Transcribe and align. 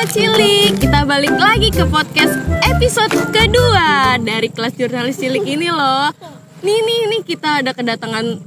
Sobat 0.00 0.16
Cilik, 0.16 0.80
kita 0.80 1.04
balik 1.04 1.36
lagi 1.36 1.68
ke 1.68 1.84
podcast 1.84 2.32
episode 2.64 3.12
kedua 3.36 4.16
dari 4.16 4.48
kelas 4.48 4.72
jurnalis 4.72 5.20
cilik 5.20 5.44
ini 5.44 5.68
loh. 5.68 6.08
Nih 6.64 6.80
nih 6.80 7.00
nih 7.12 7.20
kita 7.20 7.60
ada 7.60 7.76
kedatangan 7.76 8.40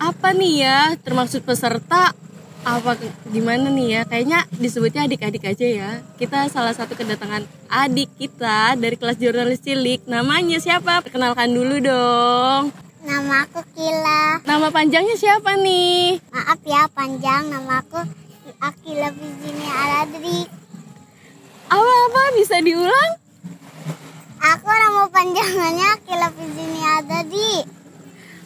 apa 0.00 0.28
nih 0.32 0.64
ya? 0.64 0.96
Termaksud 1.04 1.44
peserta 1.44 2.16
apa 2.64 2.96
gimana 3.28 3.68
nih 3.68 4.00
ya? 4.00 4.02
Kayaknya 4.08 4.48
disebutnya 4.56 5.04
adik-adik 5.04 5.44
aja 5.44 5.68
ya. 5.68 5.90
Kita 6.16 6.48
salah 6.48 6.72
satu 6.72 6.96
kedatangan 6.96 7.44
adik 7.68 8.08
kita 8.16 8.72
dari 8.80 8.96
kelas 8.96 9.20
jurnalis 9.20 9.60
cilik. 9.60 10.08
Namanya 10.08 10.56
siapa? 10.64 11.04
Perkenalkan 11.04 11.52
dulu 11.52 11.76
dong. 11.76 12.72
Nama 13.04 13.44
aku 13.44 13.60
Kila. 13.76 14.40
Nama 14.48 14.72
panjangnya 14.72 15.12
siapa 15.12 15.60
nih? 15.60 16.24
Maaf 16.32 16.64
ya 16.64 16.88
panjang 16.88 17.52
nama 17.52 17.84
aku 17.84 18.27
Akila 18.58 19.08
Virginia 19.14 19.70
Aladri. 19.70 20.50
Apa-apa 21.70 22.22
bisa 22.34 22.58
diulang? 22.58 23.12
Aku 24.38 24.66
nama 24.66 25.06
panjangannya 25.06 25.86
Akila 25.94 26.28
Virginia 26.34 26.88
Aladri. 26.98 27.62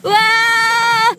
Wah, 0.05 1.09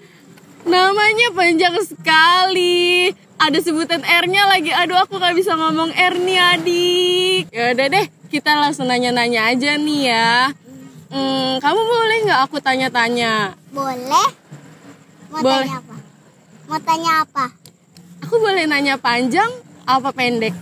namanya 0.62 1.28
panjang 1.34 1.74
sekali. 1.82 3.10
Ada 3.34 3.58
sebutan 3.66 4.06
R-nya 4.06 4.46
lagi. 4.46 4.70
Aduh, 4.70 5.02
aku 5.02 5.18
gak 5.18 5.34
bisa 5.34 5.58
ngomong 5.58 5.90
R 5.90 6.14
nih, 6.22 6.38
adik. 6.54 7.42
Ya 7.50 7.74
udah 7.74 7.86
deh, 7.90 8.06
kita 8.30 8.54
langsung 8.54 8.86
nanya-nanya 8.86 9.50
aja 9.50 9.74
nih 9.74 10.00
ya. 10.06 10.54
Hmm, 11.10 11.58
kamu 11.58 11.80
boleh 11.82 12.18
nggak 12.26 12.40
aku 12.46 12.58
tanya-tanya? 12.62 13.54
Boleh? 13.74 14.28
Mau 15.30 15.42
Boleh. 15.42 15.66
tanya 15.66 15.78
apa? 15.82 15.96
Mau 16.70 16.78
tanya 16.82 17.12
apa? 17.26 17.63
Aku 18.24 18.40
boleh 18.40 18.64
nanya 18.64 18.96
panjang 18.96 19.52
apa 19.84 20.08
pendek? 20.16 20.56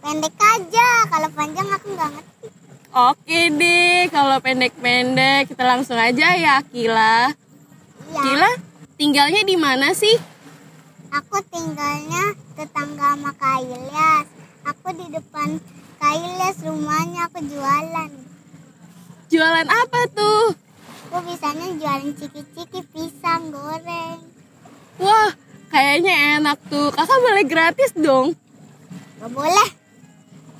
Pendek 0.00 0.32
aja. 0.32 0.88
Kalau 1.12 1.28
panjang 1.36 1.68
aku 1.68 1.92
nggak 1.92 2.08
ngerti. 2.08 2.46
Oke 2.92 3.52
deh, 3.52 4.08
kalau 4.08 4.40
pendek-pendek 4.40 5.52
kita 5.52 5.60
langsung 5.60 6.00
aja 6.00 6.32
ya, 6.40 6.64
Kila. 6.64 7.28
Iya. 8.08 8.20
Kila, 8.24 8.50
tinggalnya 8.96 9.44
di 9.44 9.60
mana 9.60 9.92
sih? 9.92 10.16
Aku 11.12 11.36
tinggalnya 11.52 12.32
tetangga 12.56 13.12
sama 13.12 13.36
Kak 13.36 13.60
Ilyas. 13.60 14.26
Aku 14.72 14.96
di 14.96 15.12
depan 15.12 15.60
Kak 16.00 16.16
Ilyas 16.16 16.64
rumahnya 16.64 17.28
aku 17.28 17.44
jualan. 17.44 18.10
Jualan 19.28 19.68
apa 19.68 20.00
tuh? 20.16 20.56
Aku 21.12 21.28
bisanya 21.28 21.76
jualan 21.76 22.16
ciki-ciki 22.16 22.80
pisang 22.88 23.52
goreng. 23.52 24.20
Wah, 24.96 25.32
kayaknya 25.72 26.38
enak 26.38 26.58
tuh. 26.68 26.92
Kakak 26.92 27.18
boleh 27.24 27.44
gratis 27.48 27.90
dong. 27.96 28.36
Gak 29.18 29.30
boleh. 29.32 29.68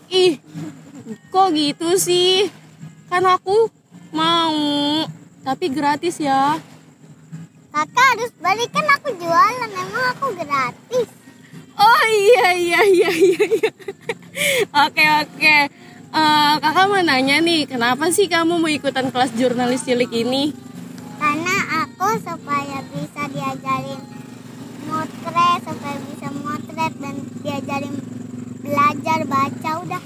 Ih, 0.09 0.41
kok 1.29 1.53
gitu 1.53 2.01
sih? 2.01 2.49
Kan 3.13 3.29
aku 3.29 3.69
mau, 4.17 4.57
tapi 5.45 5.69
gratis 5.69 6.17
ya. 6.17 6.57
Kakak 7.73 8.07
harus 8.17 8.33
balik 8.41 8.73
kan 8.73 8.89
aku 8.97 9.13
jualan. 9.21 9.71
Emang 9.71 10.05
aku 10.17 10.27
gratis. 10.41 11.09
Oh 11.77 12.05
iya 12.09 12.49
iya 12.57 12.81
iya 12.85 13.11
iya. 13.13 13.43
iya. 13.45 13.71
Oke 14.89 15.05
oke. 15.05 15.57
Eh, 16.13 16.55
kakak 16.61 16.89
mau 16.93 17.01
nanya 17.01 17.41
nih, 17.41 17.65
kenapa 17.65 18.13
sih 18.13 18.29
kamu 18.29 18.61
mau 18.61 18.69
ikutan 18.69 19.09
kelas 19.09 19.33
jurnalis 19.33 19.85
cilik 19.85 20.13
ini? 20.13 20.53
Karena 21.17 21.57
aku 21.85 22.21
supaya 22.21 22.85
bisa 22.93 23.33
diajarin 23.33 24.12
motret, 25.03 25.59
supaya 25.67 25.99
bisa 26.07 26.29
motret 26.31 26.93
dan 27.03 27.15
diajarin 27.43 27.95
belajar 28.63 29.19
baca 29.27 29.71
udah. 29.83 30.03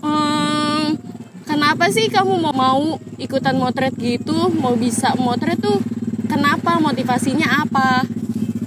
Hmm, 0.00 0.96
kenapa 1.44 1.92
sih 1.92 2.08
kamu 2.08 2.40
mau 2.40 2.56
mau 2.56 2.82
ikutan 3.20 3.60
motret 3.60 3.92
gitu? 4.00 4.48
Mau 4.48 4.72
bisa 4.80 5.12
motret 5.20 5.60
tuh? 5.60 5.76
Kenapa? 6.24 6.80
Motivasinya 6.80 7.68
apa? 7.68 8.08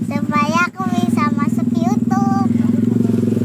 Supaya 0.06 0.70
aku 0.70 0.86
bisa 0.94 1.26
masuk 1.34 1.68
YouTube. 1.74 2.54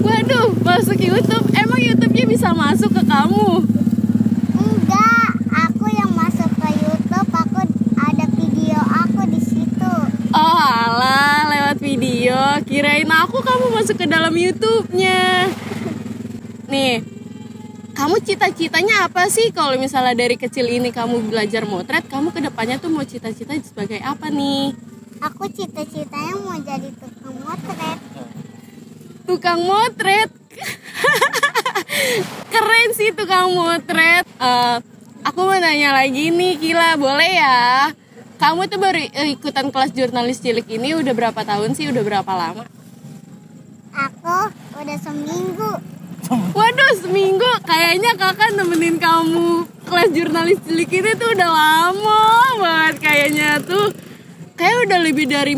Waduh, 0.05 0.53
masuk 0.61 1.01
YouTube. 1.01 1.49
Emang 1.57 1.81
YouTube-nya 1.81 2.29
bisa 2.29 2.53
masuk 2.53 2.93
ke 2.93 3.03
kamu? 3.09 3.65
Enggak, 4.53 5.33
aku 5.49 5.87
yang 5.97 6.13
masuk 6.13 6.51
ke 6.61 6.69
YouTube, 6.77 7.31
aku 7.33 7.65
ada 7.97 8.27
video 8.37 8.81
aku 8.85 9.23
di 9.33 9.41
situ. 9.41 9.93
Oh 10.35 10.59
alah, 10.61 11.49
lewat 11.49 11.79
video. 11.81 12.37
Kirain 12.89 13.13
aku 13.21 13.45
kamu 13.45 13.77
masuk 13.77 14.01
ke 14.01 14.09
dalam 14.09 14.33
YouTube-nya. 14.33 15.45
Nih, 16.73 17.05
kamu 17.93 18.17
cita-citanya 18.25 19.05
apa 19.05 19.29
sih 19.29 19.53
kalau 19.53 19.77
misalnya 19.77 20.17
dari 20.17 20.41
kecil 20.41 20.65
ini 20.65 20.89
kamu 20.89 21.29
belajar 21.29 21.69
motret, 21.69 22.09
kamu 22.09 22.33
ke 22.33 22.41
depannya 22.41 22.81
tuh 22.81 22.89
mau 22.89 23.05
cita-cita 23.05 23.53
sebagai 23.61 24.01
apa 24.01 24.33
nih? 24.33 24.73
Aku 25.21 25.53
cita-citanya 25.53 26.33
mau 26.41 26.57
jadi 26.65 26.89
tukang 26.97 27.37
motret. 27.45 28.01
Tukang 29.29 29.61
motret. 29.69 30.31
Keren 32.57 32.91
sih 32.97 33.13
tukang 33.13 33.53
motret. 33.53 34.25
Eh, 34.25 34.77
aku 35.29 35.39
mau 35.45 35.61
nanya 35.61 35.93
lagi 35.93 36.33
nih, 36.33 36.57
Kila, 36.57 36.97
boleh 36.97 37.37
ya? 37.37 37.93
Kamu 38.41 38.65
tuh 38.65 38.81
baru 38.81 38.97
ikutan 39.29 39.69
kelas 39.69 39.93
jurnalis 39.93 40.41
cilik 40.41 40.65
ini 40.73 40.97
udah 40.97 41.13
berapa 41.13 41.45
tahun 41.45 41.77
sih? 41.77 41.93
Udah 41.93 42.01
berapa 42.01 42.33
lama? 42.33 42.78
Aku 43.99 44.39
udah 44.79 44.99
seminggu. 45.03 45.71
Waduh, 46.29 46.93
seminggu 47.01 47.51
kayaknya 47.65 48.15
kakak 48.15 48.55
nemenin 48.55 49.01
kamu 49.01 49.65
kelas 49.83 50.11
jurnalis 50.13 50.61
cilik 50.63 50.91
ini 50.93 51.11
tuh 51.17 51.33
udah 51.33 51.51
lama 51.51 52.23
banget 52.61 52.95
kayaknya 53.01 53.59
tuh. 53.59 53.91
Kayak 54.55 54.87
udah 54.87 54.99
lebih 55.03 55.27
dari 55.27 55.55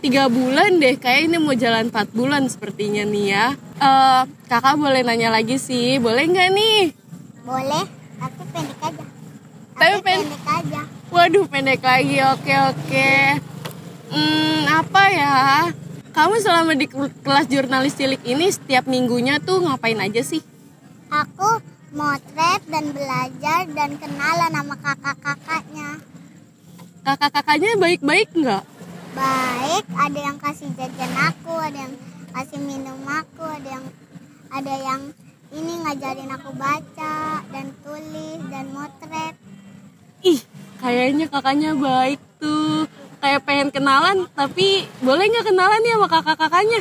tiga 0.00 0.28
bulan 0.28 0.76
deh. 0.76 0.96
Kayak 0.96 1.30
ini 1.30 1.36
mau 1.38 1.54
jalan 1.54 1.88
4 1.88 2.12
bulan 2.12 2.48
sepertinya 2.48 3.04
nih 3.04 3.26
ya. 3.32 3.46
Eh, 3.78 4.22
kakak 4.44 4.76
boleh 4.76 5.00
nanya 5.00 5.32
lagi 5.32 5.56
sih, 5.56 5.96
boleh 5.96 6.24
nggak 6.26 6.50
nih? 6.52 6.80
Boleh, 7.44 7.84
tapi 8.18 8.42
pendek 8.52 8.80
aja. 8.82 9.04
Tapi 9.72 9.78
Tapi 9.78 9.96
pen- 10.04 10.20
pendek 10.26 10.44
aja. 10.44 10.80
Waduh, 11.08 11.44
pendek 11.48 11.80
lagi. 11.80 12.16
Oke, 12.28 12.54
oke. 12.66 13.10
Hmm, 14.10 14.60
apa 14.68 15.02
ya? 15.08 15.38
Kamu 16.10 16.42
selama 16.42 16.74
di 16.74 16.90
kelas 16.90 17.46
jurnalis 17.46 17.94
cilik 17.94 18.18
ini 18.26 18.50
setiap 18.50 18.90
minggunya 18.90 19.38
tuh 19.38 19.62
ngapain 19.62 19.94
aja 19.94 20.18
sih? 20.26 20.42
Aku 21.06 21.62
motret 21.94 22.62
dan 22.66 22.90
belajar 22.90 23.66
dan 23.70 23.94
kenalan 23.94 24.50
sama 24.50 24.74
kakak-kakaknya. 24.78 25.88
Kakak-kakaknya 27.06 27.78
baik-baik 27.78 28.28
nggak? 28.34 28.62
Baik, 29.14 29.84
ada 29.90 30.20
yang 30.20 30.38
kasih 30.38 30.70
jajan 30.74 31.14
aku, 31.18 31.54
ada 31.58 31.78
yang 31.78 31.94
kasih 32.34 32.60
minum 32.62 32.98
aku, 33.06 33.42
ada 33.46 33.68
yang 33.78 33.86
ada 34.50 34.74
yang 34.82 35.02
ini 35.50 35.72
ngajarin 35.82 36.30
aku 36.30 36.50
baca 36.54 37.42
dan 37.54 37.66
tulis 37.82 38.40
dan 38.50 38.66
motret. 38.70 39.34
Ih, 40.22 40.42
kayaknya 40.78 41.26
kakaknya 41.26 41.74
baik 41.74 42.22
tuh. 42.38 42.79
Kayak 43.20 43.44
pengen 43.44 43.68
kenalan, 43.68 44.24
tapi 44.32 44.88
boleh 45.04 45.24
nggak 45.28 45.52
kenalan 45.52 45.84
ya 45.84 45.94
sama 46.00 46.08
kakak-kakaknya? 46.08 46.80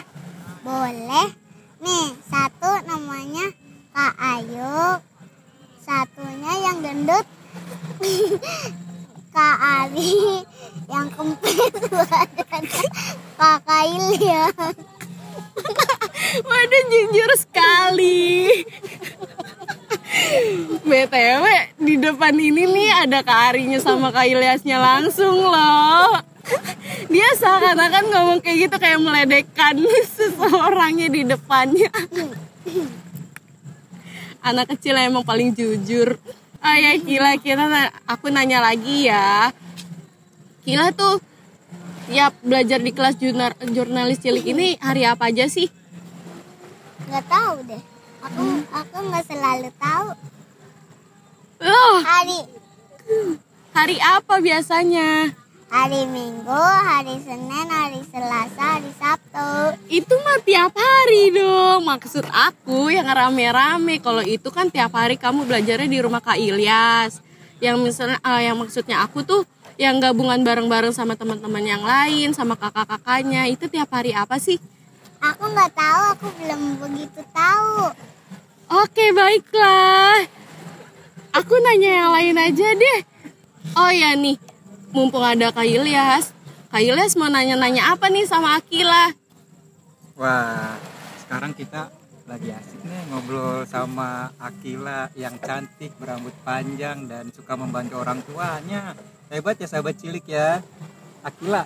Boleh. 0.64 1.28
Nih, 1.84 2.08
satu 2.28 2.72
namanya 2.88 3.52
Kak 3.92 4.16
Ayu. 4.16 5.04
Satunya 5.84 6.54
yang 6.64 6.80
gendut. 6.80 7.26
Kak 9.36 9.58
Ari 9.60 10.44
yang 10.90 11.08
badannya. 11.12 12.04
Kak 13.40 13.58
Kailya. 13.64 14.44
Waduh, 16.50 16.84
jujur 16.92 17.32
sekali. 17.40 18.52
BTW, 20.84 21.46
di 21.80 21.96
depan 22.02 22.36
ini 22.36 22.68
nih 22.68 23.08
ada 23.08 23.24
Kak 23.24 23.56
Arinya 23.56 23.80
sama 23.80 24.12
Kak 24.12 24.28
Ilyasnya 24.28 24.76
langsung 24.82 25.40
loh. 25.40 26.29
Dia 27.14 27.30
seakan-akan 27.38 28.06
ngomong 28.12 28.40
kayak 28.44 28.70
gitu 28.70 28.76
kayak 28.78 29.00
meledekkan 29.02 29.76
seseorangnya 30.16 31.08
di 31.10 31.22
depannya. 31.26 31.90
Anak 34.48 34.72
kecil 34.76 34.96
emang 34.96 35.28
paling 35.28 35.52
jujur. 35.52 36.16
Oh 36.60 36.76
ya 36.76 36.96
Kila, 37.00 37.40
Kila, 37.40 37.66
aku 38.08 38.32
nanya 38.32 38.64
lagi 38.64 39.08
ya. 39.08 39.52
Kila 40.64 40.92
tuh 40.92 41.20
tiap 42.10 42.34
belajar 42.42 42.82
di 42.82 42.92
kelas 42.92 43.16
jurnar- 43.22 43.60
jurnalis 43.70 44.20
cilik 44.20 44.44
ini 44.44 44.76
hari 44.82 45.06
apa 45.06 45.32
aja 45.32 45.48
sih? 45.48 45.70
Gak 47.10 47.26
tahu 47.28 47.64
deh. 47.68 47.84
Aku 48.20 48.44
aku 48.76 48.98
nggak 49.08 49.26
selalu 49.28 49.70
tahu. 49.80 50.10
Loh, 51.60 51.96
Hari 52.04 52.40
hari 53.76 53.98
apa 54.00 54.40
biasanya? 54.40 55.32
Hari 55.70 56.02
Minggu, 56.10 56.66
hari 56.82 57.16
Senin, 57.22 57.68
hari 57.70 58.02
Selasa, 58.10 58.82
hari 58.82 58.92
Sabtu. 58.98 59.50
itu 59.88 60.14
mah 60.26 60.42
tiap 60.42 60.74
hari 60.74 61.30
dong. 61.30 61.86
Maksud 61.86 62.26
aku 62.26 62.90
yang 62.90 63.06
rame-rame. 63.06 64.02
Kalau 64.02 64.26
itu 64.26 64.50
kan 64.50 64.74
tiap 64.74 64.98
hari 64.98 65.16
kamu 65.16 65.46
belajarnya 65.46 65.86
di 65.86 66.00
rumah 66.02 66.20
Kak 66.20 66.42
Ilyas. 66.42 67.22
Yang 67.62 67.78
misalnya, 67.86 68.18
ah, 68.26 68.42
yang 68.42 68.58
maksudnya 68.58 69.06
aku 69.06 69.22
tuh 69.22 69.46
yang 69.78 70.02
gabungan 70.02 70.42
bareng-bareng 70.42 70.92
sama 70.92 71.14
teman-teman 71.14 71.64
yang 71.64 71.84
lain, 71.86 72.34
sama 72.34 72.58
kakak-kakaknya. 72.58 73.46
Itu 73.48 73.70
tiap 73.70 73.94
hari 73.94 74.12
apa 74.12 74.42
sih? 74.42 74.58
Aku 75.22 75.54
nggak 75.54 75.72
tahu, 75.78 76.02
aku 76.18 76.28
belum 76.42 76.62
begitu 76.82 77.22
tahu. 77.32 77.94
Oke, 78.70 79.06
baiklah. 79.14 80.26
Aku 81.30 81.54
nanya 81.62 81.92
yang 82.06 82.10
lain 82.10 82.36
aja 82.42 82.68
deh. 82.74 83.00
Oh 83.78 83.92
ya 83.94 84.18
nih, 84.18 84.40
mumpung 84.90 85.22
ada 85.22 85.54
Kak 85.54 85.66
Ilyas. 85.66 86.34
Kak 86.70 86.82
Ilyas 86.82 87.14
mau 87.18 87.30
nanya-nanya 87.30 87.94
apa 87.94 88.10
nih 88.10 88.26
sama 88.26 88.58
Akila? 88.58 89.14
Wah, 90.18 90.78
sekarang 91.26 91.56
kita 91.56 91.90
lagi 92.30 92.54
asik 92.54 92.86
nih 92.86 93.10
ngobrol 93.10 93.66
sama 93.66 94.30
Akila 94.38 95.10
yang 95.18 95.42
cantik, 95.42 95.98
berambut 95.98 96.34
panjang 96.46 97.10
dan 97.10 97.34
suka 97.34 97.58
membantu 97.58 98.02
orang 98.02 98.22
tuanya. 98.22 98.94
Hebat 99.34 99.58
ya 99.58 99.68
sahabat 99.70 99.98
cilik 99.98 100.26
ya. 100.30 100.62
Akila, 101.26 101.66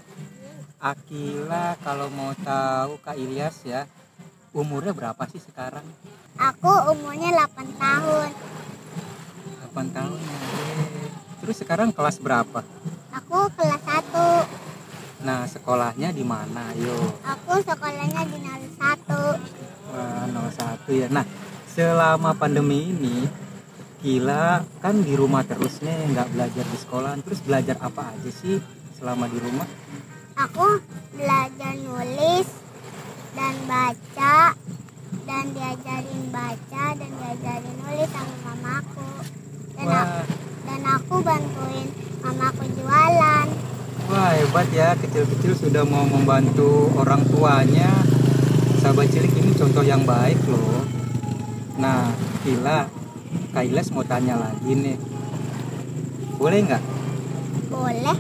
Akila 0.80 1.76
kalau 1.84 2.08
mau 2.12 2.31
tahu 2.40 3.00
Kak 3.04 3.19
Ilyas 3.19 3.60
ya, 3.68 3.88
umurnya 4.56 4.96
berapa 4.96 5.24
sih 5.31 5.40
sekarang? 5.44 5.84
Aku 6.40 6.72
umurnya 6.96 7.44
8 7.44 7.76
tahun. 7.76 8.30
8 9.72 9.96
tahun 9.96 10.19
ya. 10.19 10.40
Terus 11.44 11.60
sekarang 11.60 11.92
kelas 11.92 12.24
berapa? 12.24 12.64
Kelas 13.51 13.84
1. 13.84 15.28
Nah, 15.28 15.48
sekolahnya 15.48 16.10
di 16.12 16.24
mana? 16.24 16.72
Yo. 16.75 16.95
Aku 17.24 17.60
sekolahnya 17.63 18.22
di 18.28 18.38
01. 18.40 19.40
Wah, 19.92 20.25
01 20.28 20.92
ya. 20.92 21.07
Nah, 21.12 21.25
selama 21.68 22.36
pandemi 22.36 22.92
ini 22.92 23.44
Gila 24.04 24.60
kan 24.84 25.00
di 25.00 25.16
rumah 25.16 25.48
terus 25.48 25.80
nih, 25.80 26.12
nggak 26.12 26.36
belajar 26.36 26.66
di 26.68 26.75
sekolah. 26.75 27.16
Terus 27.24 27.40
belajar 27.40 27.80
apa 27.80 28.12
aja 28.12 28.31
sih 28.36 28.60
selama 29.00 29.31
di 29.31 29.40
rumah? 29.40 29.63
Aku 30.44 30.84
belajar 31.16 31.72
nulis 31.80 32.44
dan 33.31 33.56
baca 33.63 34.60
dan 35.24 35.45
diajarin 35.56 36.24
baca 36.36 36.86
dan 37.00 37.12
diajarin 37.16 37.75
nulis 37.80 38.10
sama 38.12 38.36
mamaku. 38.44 39.07
Dan 39.72 39.88
aku, 39.88 40.19
dan 40.68 40.81
aku 40.84 41.16
bantuin 41.24 41.88
mamaku 42.24 42.64
jualan. 42.80 43.48
wah 44.08 44.31
hebat 44.31 44.68
ya. 44.72 44.96
Kecil-kecil 44.96 45.54
sudah 45.60 45.84
mau 45.84 46.08
membantu 46.08 46.88
orang 46.96 47.22
tuanya. 47.28 47.92
Sahabat 48.80 49.12
cilik 49.12 49.31
ini 49.36 49.52
contoh 49.56 49.84
yang 49.84 50.04
baik 50.04 50.40
loh. 50.48 50.84
Nah, 51.80 52.12
Gila, 52.44 52.88
Kak 53.52 53.64
Iles 53.64 53.92
mau 53.92 54.04
tanya 54.04 54.36
lagi 54.36 54.72
nih. 54.72 54.98
Boleh 56.36 56.60
nggak? 56.68 56.84
Boleh, 57.72 58.18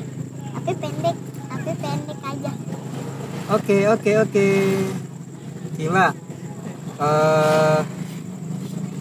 tapi 0.55 0.71
pendek, 0.79 1.17
tapi 1.51 1.71
pendek 1.75 2.19
aja. 2.23 2.51
Oke 3.51 3.77
oke 3.91 4.11
oke. 4.23 4.47
Gila. 5.75 6.07
Eh, 6.93 7.79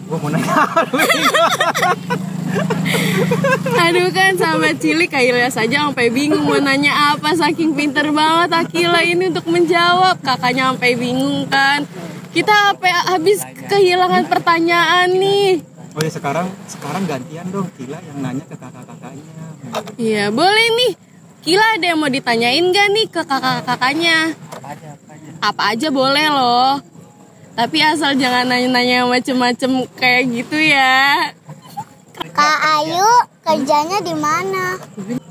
gue 0.03 0.17
mau 0.19 0.29
nanya. 0.29 0.55
Aduh 3.83 4.09
kan 4.13 4.33
sama 4.37 4.73
cilik 4.77 5.09
Kak 5.09 5.23
Ilyas 5.23 5.57
aja 5.57 5.89
sampai 5.89 6.09
bingung 6.13 6.45
mau 6.45 6.57
nanya 6.57 7.13
apa 7.13 7.33
saking 7.33 7.73
pinter 7.73 8.09
banget 8.13 8.49
Akila 8.53 9.01
ini 9.03 9.29
untuk 9.29 9.49
menjawab. 9.49 10.21
Kakaknya 10.21 10.73
sampai 10.73 10.93
bingung 10.97 11.49
kan. 11.49 11.85
Kita 12.33 12.73
sampai 12.73 12.91
habis 13.13 13.45
kehilangan 13.69 14.25
pertanyaan 14.29 15.09
nih. 15.13 15.61
Oh 15.93 16.01
ya 16.01 16.09
sekarang 16.09 16.49
sekarang 16.65 17.05
gantian 17.05 17.45
dong. 17.53 17.69
Gila 17.77 17.97
yang 18.01 18.17
nanya 18.21 18.45
ke 18.49 18.55
kakak-kakaknya. 18.57 19.45
Iya 19.97 20.25
boleh 20.33 20.67
nih. 20.73 20.93
Kila 21.43 21.75
ada 21.75 21.85
yang 21.91 21.99
mau 21.99 22.07
ditanyain 22.07 22.65
gak 22.71 22.87
nih 22.95 23.07
ke 23.11 23.21
kakak-kakaknya? 23.27 24.31
Apa 25.43 25.75
aja 25.75 25.91
boleh 25.91 26.27
loh. 26.31 26.79
Tapi 27.53 27.77
asal 27.83 28.17
jangan 28.17 28.49
nanya-nanya 28.49 29.05
macem-macem 29.05 29.85
kayak 29.99 30.23
gitu 30.33 30.57
ya 30.57 31.35
Ayu 32.73 33.09
kerjanya 33.45 34.01
di 34.01 34.17
mana? 34.17 34.81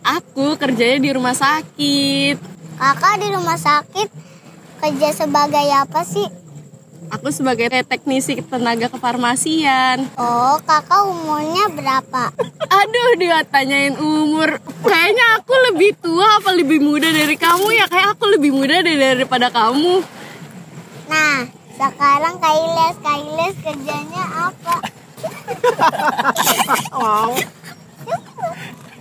aku 0.06 0.54
kerjanya 0.54 1.02
di 1.02 1.10
rumah 1.10 1.34
sakit 1.34 2.38
Kakak 2.78 3.18
di 3.18 3.28
rumah 3.34 3.58
sakit 3.58 4.22
kerja 4.82 5.14
sebagai 5.14 5.66
apa 5.70 6.02
sih? 6.02 6.26
Aku 7.14 7.30
sebagai 7.30 7.70
teknisi 7.86 8.42
tenaga 8.46 8.90
kefarmasian. 8.90 10.10
Oh, 10.18 10.58
kakak 10.66 11.06
umurnya 11.06 11.70
berapa? 11.70 12.34
Aduh, 12.66 13.10
dia 13.20 13.46
tanyain 13.46 13.94
umur. 13.94 14.58
Kayaknya 14.82 15.26
aku 15.38 15.54
lebih 15.70 15.94
tua 16.02 16.42
apa 16.42 16.50
lebih 16.56 16.82
muda 16.82 17.14
dari 17.14 17.36
kamu 17.38 17.66
ya? 17.74 17.86
Kayak 17.86 18.18
aku 18.18 18.24
lebih 18.34 18.50
muda 18.50 18.82
dari 18.82 18.98
daripada 18.98 19.52
kamu. 19.52 20.02
Nah, 21.06 21.46
sekarang 21.78 22.42
Kak 22.42 22.54
Iles, 26.92 27.34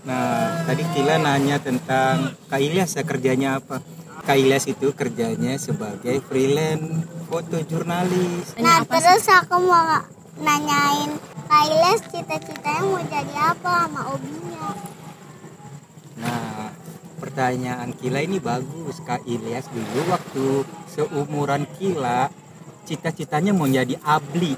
Nah 0.05 0.65
tadi 0.65 0.83
Kila 0.97 1.21
nanya 1.21 1.61
tentang 1.61 2.35
Kak 2.51 2.61
Ilyas 2.61 2.97
ya 2.99 3.05
kerjanya 3.07 3.63
apa? 3.63 3.79
Kak 4.21 4.37
Ilyas 4.37 4.69
itu 4.69 4.93
kerjanya 4.93 5.57
sebagai 5.57 6.21
freelance 6.29 7.09
foto 7.31 7.63
jurnalis. 7.63 8.59
Nah, 8.59 8.83
terus 8.85 9.25
aku 9.31 9.63
mau 9.65 10.03
nanyain 10.43 11.15
Kak 11.47 11.63
Iles 11.71 12.01
cita-citanya 12.11 12.83
mau 12.85 13.01
jadi 13.07 13.35
apa 13.55 13.87
sama 13.87 14.03
obinya? 14.15 14.50
Pertanyaan 17.41 17.97
Kila 17.97 18.21
ini 18.21 18.37
bagus. 18.37 19.01
Kak 19.01 19.25
Ilyas 19.25 19.65
dulu 19.73 20.13
waktu 20.13 20.61
seumuran 20.93 21.65
Kila, 21.73 22.29
cita-citanya 22.85 23.57
mau 23.57 23.65
jadi 23.65 23.97
abli. 24.05 24.53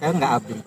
Tahu 0.00 0.16
nggak 0.16 0.32
abli? 0.32 0.56
Iya, 0.56 0.64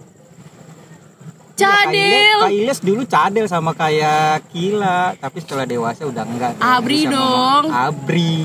Cadel. 1.57 2.37
Kak 2.37 2.53
Ilyas 2.53 2.79
dulu 2.85 3.01
cadel 3.09 3.49
sama 3.49 3.73
kayak 3.73 4.45
Kila, 4.53 5.17
tapi 5.17 5.41
setelah 5.41 5.65
dewasa 5.65 6.05
udah 6.05 6.21
enggak. 6.21 6.53
Abri 6.61 7.09
dong. 7.09 7.17
ngomong 7.17 7.73
Abri. 7.73 8.37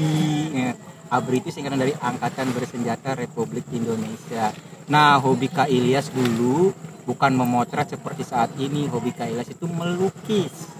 Ya, 0.56 0.72
Abri 1.12 1.44
itu 1.44 1.52
singkatan 1.52 1.84
dari 1.84 1.92
Angkatan 2.00 2.56
Bersenjata 2.56 3.20
Republik 3.20 3.68
Indonesia. 3.68 4.48
Nah, 4.88 5.20
hobi 5.20 5.52
Kak 5.52 5.68
Ilyas 5.68 6.08
dulu 6.08 6.72
bukan 7.04 7.36
memotret 7.36 7.84
seperti 7.84 8.24
saat 8.24 8.56
ini. 8.56 8.88
Hobi 8.88 9.12
Kak 9.12 9.28
Ilyas 9.28 9.52
itu 9.52 9.68
melukis. 9.68 10.72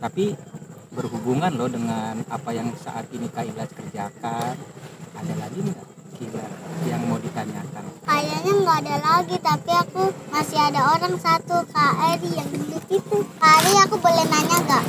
Tapi 0.00 0.56
berhubungan 0.96 1.52
loh 1.52 1.68
dengan 1.68 2.16
apa 2.26 2.50
yang 2.50 2.72
saat 2.74 3.04
ini 3.10 3.28
Kak 3.28 3.44
Ilyas 3.44 3.70
kerjakan. 3.70 4.56
Ada 5.12 5.34
lagi 5.36 5.60
nggak 5.60 5.86
Kila 6.16 6.48
yang 6.88 7.04
mau 7.04 7.20
ditanyakan? 7.20 7.84
Kayaknya 8.02 8.52
nggak 8.56 8.78
ada 8.80 8.96
lagi, 8.98 9.36
tapi 9.38 9.70
aku 9.70 10.02
masih 10.26 10.56
ada 10.58 10.80
orang 10.90 11.12
satu 11.16 11.60
Kak 11.68 11.92
Ari 12.08 12.30
yang 12.32 12.48
gendut 12.48 12.84
itu. 12.88 13.18
Kak 13.36 13.52
Ari, 13.60 13.72
aku 13.78 13.96
boleh 13.96 14.24
nanya 14.24 14.56
nggak? 14.58 14.84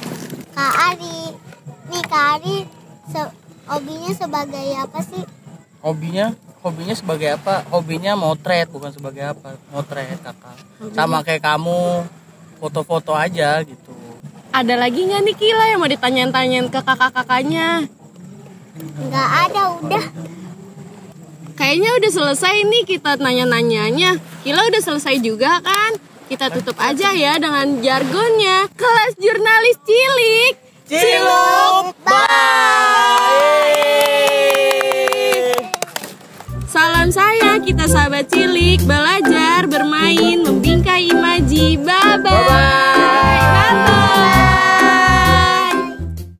Kak 0.49 0.73
Ari, 0.87 1.35
nih 1.85 2.03
Kak 2.05 2.25
Ari, 2.33 2.55
se- 3.05 3.33
hobinya 3.65 4.11
sebagai 4.13 4.67
apa 4.73 4.99
sih? 5.03 5.23
hobinya 5.77 6.33
hobinya 6.59 6.91
sebagai 6.91 7.29
apa 7.31 7.63
hobinya 7.69 8.17
motret 8.17 8.67
bukan 8.67 8.89
sebagai 8.89 9.23
apa 9.29 9.55
motret 9.69 10.17
kakak 10.19 10.57
sama 10.91 11.21
kayak 11.21 11.39
kamu 11.39 12.03
foto-foto 12.57 13.13
aja 13.13 13.61
gitu 13.61 13.86
Ada 14.57 14.73
lagi 14.73 15.05
nggak 15.05 15.21
nih 15.21 15.35
Kila 15.37 15.69
yang 15.69 15.79
mau 15.85 15.85
ditanyain-tanyain 15.85 16.65
ke 16.73 16.81
kakak-kakaknya? 16.81 17.85
Nggak 19.05 19.29
ada, 19.45 19.61
udah. 19.77 20.05
Kayaknya 21.53 21.89
udah 22.01 22.09
selesai 22.09 22.65
nih 22.65 22.83
kita 22.89 23.21
nanya-nanyanya. 23.21 24.17
Kila 24.41 24.65
udah 24.65 24.81
selesai 24.81 25.21
juga 25.21 25.61
kan? 25.61 26.01
Kita 26.25 26.49
tutup 26.49 26.73
aja 26.81 27.13
ya 27.13 27.37
dengan 27.37 27.85
jargonnya. 27.85 28.65
Kelas 28.73 29.13
jurnalis 29.21 29.77
cilik. 29.85 30.53
Ciluk 30.89 31.93
Salam 36.65 37.13
saya, 37.13 37.61
kita 37.61 37.85
sahabat 37.85 38.25
cilik, 38.33 38.81
belajar, 38.89 39.69
bermain, 39.69 40.41
membingkai 40.41 41.13
imaji. 41.13 41.77
Bye-bye. 41.77 42.25
Bye-bye. 42.25 43.05
Bye-bye. 43.45 43.96